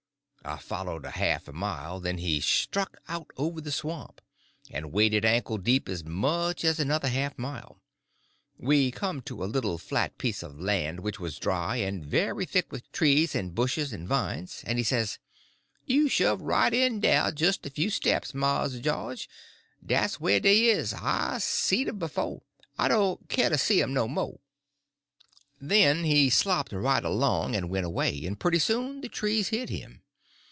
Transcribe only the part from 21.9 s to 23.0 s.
befo'; I